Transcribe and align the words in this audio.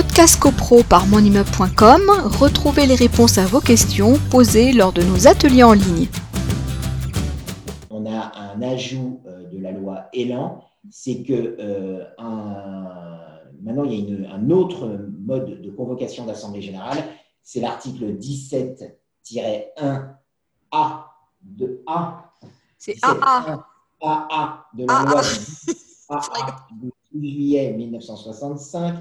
Podcast 0.00 0.38
CoPro 0.38 0.84
par 0.84 1.08
monimmeuble.com, 1.08 2.02
retrouvez 2.38 2.86
les 2.86 2.94
réponses 2.94 3.36
à 3.36 3.46
vos 3.46 3.58
questions 3.58 4.16
posées 4.30 4.72
lors 4.72 4.92
de 4.92 5.02
nos 5.02 5.26
ateliers 5.26 5.64
en 5.64 5.72
ligne. 5.72 6.06
On 7.90 8.06
a 8.06 8.30
un 8.36 8.62
ajout 8.62 9.20
euh, 9.26 9.42
de 9.50 9.58
la 9.58 9.72
loi 9.72 10.04
Elan, 10.12 10.62
c'est 10.88 11.24
que 11.24 11.56
euh, 11.58 12.04
maintenant 13.60 13.82
il 13.82 14.22
y 14.22 14.24
a 14.24 14.34
un 14.34 14.50
autre 14.50 14.86
mode 15.18 15.60
de 15.62 15.70
convocation 15.72 16.26
d'assemblée 16.26 16.62
générale, 16.62 17.02
c'est 17.42 17.58
l'article 17.58 18.04
17-1A 18.18 18.92
de 21.42 21.82
A. 21.88 22.30
C'est 22.78 22.94
AA. 23.02 23.66
AA 24.00 24.64
de 24.74 24.86
la 24.86 25.02
loi 25.10 25.22
AA 26.08 26.56
du 26.70 26.92
juillet 27.12 27.72
1965 27.72 28.94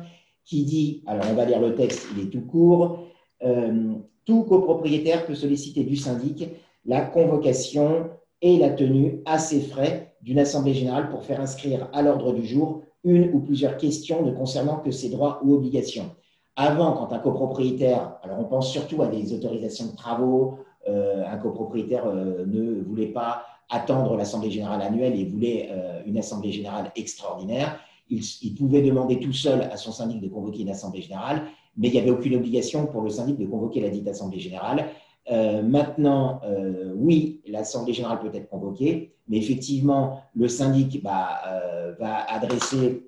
qui 0.47 0.63
dit, 0.63 1.03
alors 1.05 1.25
on 1.29 1.33
va 1.33 1.45
lire 1.45 1.59
le 1.59 1.75
texte, 1.75 2.07
il 2.15 2.23
est 2.23 2.29
tout 2.29 2.41
court, 2.41 3.03
euh, 3.43 3.93
tout 4.25 4.43
copropriétaire 4.43 5.25
peut 5.25 5.35
solliciter 5.35 5.83
du 5.83 5.97
syndic 5.97 6.47
la 6.85 7.01
convocation 7.01 8.09
et 8.41 8.57
la 8.57 8.69
tenue 8.69 9.21
à 9.25 9.39
ses 9.39 9.59
frais 9.59 10.15
d'une 10.21 10.39
assemblée 10.39 10.73
générale 10.73 11.09
pour 11.09 11.23
faire 11.23 11.41
inscrire 11.41 11.89
à 11.91 12.01
l'ordre 12.01 12.33
du 12.33 12.45
jour 12.45 12.81
une 13.03 13.29
ou 13.33 13.39
plusieurs 13.41 13.77
questions 13.77 14.23
ne 14.23 14.31
concernant 14.31 14.77
que 14.77 14.89
ses 14.89 15.09
droits 15.09 15.41
ou 15.43 15.53
obligations. 15.53 16.11
Avant, 16.55 16.93
quand 16.93 17.13
un 17.13 17.19
copropriétaire, 17.19 18.17
alors 18.23 18.39
on 18.39 18.45
pense 18.45 18.71
surtout 18.71 19.01
à 19.01 19.07
des 19.07 19.33
autorisations 19.33 19.87
de 19.87 19.95
travaux, 19.95 20.59
euh, 20.87 21.25
un 21.27 21.37
copropriétaire 21.37 22.05
euh, 22.07 22.45
ne 22.45 22.81
voulait 22.81 23.07
pas 23.07 23.43
attendre 23.69 24.15
l'assemblée 24.15 24.49
générale 24.49 24.81
annuelle 24.81 25.19
et 25.19 25.25
voulait 25.25 25.69
une 26.05 26.17
assemblée 26.17 26.53
générale 26.53 26.89
extraordinaire, 26.95 27.77
il, 28.09 28.55
pouvait 28.55 28.81
demander 28.81 29.19
tout 29.19 29.33
seul 29.33 29.61
à 29.61 29.77
son 29.77 29.91
syndic 29.91 30.21
de 30.21 30.27
convoquer 30.27 30.61
une 30.61 30.69
assemblée 30.69 31.01
générale, 31.01 31.43
mais 31.75 31.89
il 31.89 31.93
n'y 31.93 31.99
avait 31.99 32.11
aucune 32.11 32.35
obligation 32.35 32.87
pour 32.87 33.01
le 33.01 33.09
syndic 33.09 33.37
de 33.37 33.45
convoquer 33.45 33.81
la 33.81 33.89
dite 33.89 34.07
assemblée 34.07 34.39
générale. 34.39 34.85
Euh, 35.29 35.61
maintenant, 35.61 36.39
euh, 36.45 36.93
oui, 36.95 37.41
l'assemblée 37.47 37.93
générale 37.93 38.19
peut 38.19 38.31
être 38.33 38.49
convoquée, 38.49 39.13
mais 39.27 39.37
effectivement, 39.37 40.21
le 40.35 40.47
syndic 40.47 41.03
bah, 41.03 41.41
euh, 41.47 41.93
va 41.99 42.23
adresser 42.31 43.03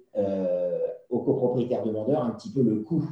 aux 1.09 1.20
copropriétaires 1.20 1.83
demandeurs 1.83 2.23
un 2.23 2.31
petit 2.31 2.52
peu 2.52 2.61
le 2.61 2.81
coût 2.81 3.05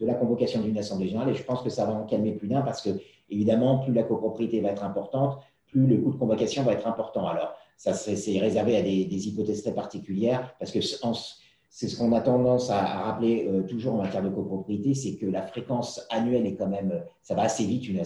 de 0.00 0.06
la 0.06 0.14
convocation 0.14 0.62
d'une 0.62 0.78
assemblée 0.78 1.08
générale, 1.08 1.28
et 1.28 1.34
je 1.34 1.42
pense 1.44 1.60
que 1.62 1.68
ça 1.68 1.84
va 1.84 1.92
en 1.92 2.04
calmer 2.04 2.32
plus 2.32 2.48
d'un 2.48 2.62
parce 2.62 2.80
que, 2.80 2.88
évidemment, 3.28 3.78
plus 3.78 3.92
la 3.92 4.02
copropriété 4.02 4.60
va 4.60 4.70
être 4.70 4.82
importante, 4.82 5.38
plus 5.66 5.86
le 5.86 5.98
coût 5.98 6.12
de 6.12 6.16
convocation 6.16 6.62
va 6.62 6.72
être 6.72 6.86
important. 6.86 7.26
Alors, 7.26 7.54
ça 7.76 7.92
c'est 7.92 8.38
réservé 8.38 8.76
à 8.76 8.82
des, 8.82 9.28
hypothèses 9.28 9.62
très 9.62 9.74
particulières, 9.74 10.54
parce 10.58 10.70
que 10.70 10.80
c'est 10.80 11.88
ce 11.88 11.96
qu'on 11.96 12.12
a 12.12 12.20
tendance 12.20 12.70
à, 12.70 12.82
rappeler 12.84 13.46
euh, 13.48 13.62
toujours 13.62 13.94
en 13.94 13.98
matière 13.98 14.22
de 14.22 14.28
copropriété, 14.28 14.94
c'est 14.94 15.16
que 15.16 15.26
la 15.26 15.42
fréquence 15.42 16.06
annuelle 16.10 16.46
est 16.46 16.54
quand 16.54 16.68
même, 16.68 17.02
ça 17.22 17.34
va 17.34 17.42
assez 17.42 17.64
vite, 17.64 17.88
une, 17.88 18.02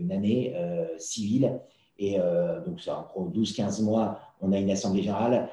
une, 0.00 0.12
année 0.12 0.54
euh, 0.56 0.86
civile, 0.98 1.60
et 1.98 2.18
euh, 2.18 2.64
donc 2.64 2.80
ça, 2.80 3.10
en 3.16 3.26
12-15 3.26 3.82
mois, 3.82 4.20
on 4.40 4.52
a 4.52 4.58
une 4.58 4.70
assemblée 4.70 5.02
générale, 5.02 5.48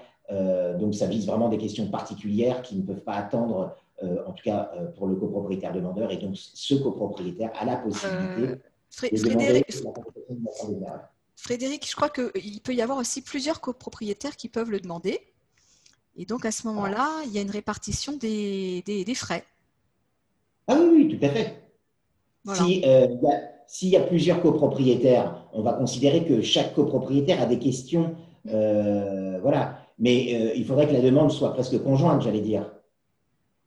donc 0.80 0.96
ça 0.96 1.06
vise 1.06 1.28
vraiment 1.28 1.50
des 1.50 1.58
questions 1.60 1.88
particulières 1.88 2.64
qui 2.64 2.76
ne 2.76 2.82
peuvent 2.82 3.04
pas 3.04 3.14
attendre, 3.14 3.76
en 4.02 4.32
tout 4.32 4.44
cas 4.44 4.72
pour 4.98 5.06
le 5.06 5.16
copropriétaire 5.16 5.72
demandeur, 5.72 6.12
et 6.12 6.18
donc 6.18 6.36
ce 6.36 6.74
copropriétaire 6.74 7.52
a 7.60 7.66
la 7.66 7.76
possibilité 7.78 8.60
de 9.04 9.30
demander 9.30 9.54
la 9.54 11.12
Frédéric, 11.36 11.88
je 11.90 11.96
crois 11.96 12.10
qu'il 12.10 12.62
peut 12.62 12.74
y 12.74 12.82
avoir 12.82 12.98
aussi 12.98 13.22
plusieurs 13.22 13.62
copropriétaires 13.62 14.36
qui 14.36 14.50
peuvent 14.50 14.72
le 14.72 14.80
demander. 14.80 15.20
Et 16.18 16.26
donc, 16.26 16.46
à 16.46 16.52
ce 16.52 16.66
moment-là, 16.68 17.10
il 17.26 17.34
y 17.34 17.38
a 17.38 17.42
une 17.42 17.52
répartition 17.52 18.14
des, 18.14 18.84
frais. 19.16 19.44
Ah 20.68 20.78
oui, 20.80 20.88
oui, 20.96 21.18
tout 21.18 21.26
à 21.26 21.30
fait. 21.30 21.62
Euh, 22.48 23.08
s'il 23.68 23.90
y, 23.90 23.98
a 23.98 24.02
plusieurs 24.02 24.42
copropriétaires, 24.42 25.48
on 25.54 25.62
va 25.62 25.74
considérer 25.74 26.26
que 26.26 26.42
chaque 26.42 26.74
copropriétaire 26.74 27.42
a 27.42 27.46
des 27.46 27.60
questions. 27.60 28.16
Euh, 28.48 29.40
voilà. 29.42 29.80
Mais 29.98 30.36
euh, 30.36 30.54
il 30.56 30.66
faudrait 30.66 30.88
que 30.88 30.94
la 30.94 31.02
demande 31.02 31.32
soit 31.32 31.54
presque 31.54 31.82
conjointe, 31.84 32.22
j'allais 32.22 32.42
dire. 32.42 32.72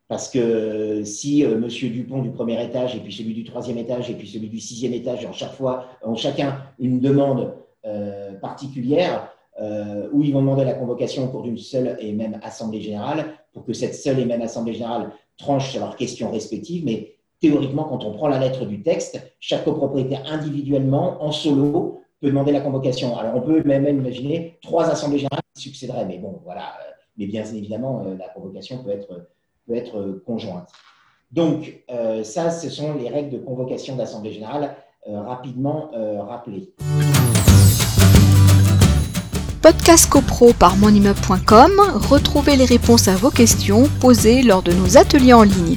Parce 0.08 0.30
que 0.30 1.04
si 1.04 1.42
M. 1.42 1.66
Dupont 1.68 2.22
du 2.22 2.30
premier 2.30 2.62
étage, 2.64 2.96
et 2.96 3.00
puis 3.00 3.12
celui 3.12 3.34
du 3.34 3.44
troisième 3.44 3.76
étage, 3.76 4.10
et 4.10 4.14
puis 4.14 4.26
celui 4.26 4.48
du 4.48 4.58
sixième 4.58 4.94
étage, 4.94 5.26
en 5.26 5.32
chaque 5.32 5.52
fois, 5.52 5.84
ont 6.02 6.16
chacun 6.16 6.62
une 6.78 6.98
demande 6.98 7.54
euh, 7.84 8.32
particulière, 8.40 9.30
euh, 9.60 10.08
où 10.12 10.22
ils 10.22 10.32
vont 10.32 10.40
demander 10.40 10.64
la 10.64 10.74
convocation 10.74 11.24
au 11.24 11.28
cours 11.28 11.42
d'une 11.42 11.58
seule 11.58 11.96
et 12.00 12.12
même 12.12 12.40
assemblée 12.42 12.80
générale, 12.80 13.26
pour 13.52 13.64
que 13.64 13.72
cette 13.72 13.94
seule 13.94 14.18
et 14.18 14.24
même 14.24 14.40
assemblée 14.40 14.72
générale 14.72 15.10
tranche 15.36 15.72
sur 15.72 15.80
leurs 15.80 15.96
questions 15.96 16.30
respectives. 16.30 16.84
Mais 16.84 17.16
théoriquement, 17.40 17.84
quand 17.84 18.04
on 18.04 18.12
prend 18.12 18.28
la 18.28 18.38
lettre 18.38 18.64
du 18.64 18.82
texte, 18.82 19.20
chaque 19.40 19.64
copropriétaire 19.64 20.22
individuellement, 20.26 21.22
en 21.22 21.32
solo, 21.32 22.00
peut 22.20 22.28
demander 22.28 22.52
la 22.52 22.60
convocation. 22.60 23.16
Alors, 23.16 23.36
on 23.36 23.42
peut 23.42 23.62
même 23.62 23.86
imaginer 23.86 24.58
trois 24.62 24.88
assemblées 24.90 25.18
générales 25.18 25.42
qui 25.54 25.62
succéderaient. 25.62 26.06
Mais 26.06 26.18
bon, 26.18 26.40
voilà. 26.44 26.74
Mais 27.16 27.26
bien 27.26 27.44
évidemment, 27.44 28.04
euh, 28.06 28.16
la 28.16 28.28
convocation 28.28 28.82
peut 28.82 28.90
être 28.90 29.28
peut 29.68 29.76
être 29.76 29.98
euh, 29.98 30.22
conjointe. 30.26 30.68
Donc, 31.30 31.82
euh, 31.90 32.24
ça, 32.24 32.50
ce 32.50 32.70
sont 32.70 32.94
les 32.94 33.08
règles 33.08 33.30
de 33.30 33.38
convocation 33.38 33.96
d'Assemblée 33.96 34.32
générale 34.32 34.74
euh, 35.06 35.20
rapidement 35.20 35.90
rappelées. 36.26 36.72
Podcast 39.60 40.08
CoPro 40.08 40.52
par 40.54 40.76
monimmeuble.com, 40.76 41.72
retrouvez 42.08 42.56
les 42.56 42.64
réponses 42.64 43.08
à 43.08 43.16
vos 43.16 43.30
questions 43.30 43.88
posées 44.00 44.42
lors 44.42 44.62
de 44.62 44.72
nos 44.72 44.96
ateliers 44.96 45.34
en 45.34 45.42
ligne. 45.42 45.76